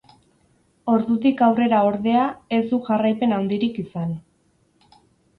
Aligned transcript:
Ordutik 0.93 1.41
aurrera 1.47 1.81
ordea 1.89 2.23
ez 2.57 2.61
du 2.71 2.79
jarraipen 2.87 3.35
handirik 3.37 3.77
izan. 3.83 4.15